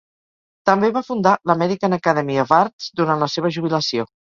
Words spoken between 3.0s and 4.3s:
durant la seva jubilació.